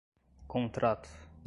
[0.49, 1.29] contrato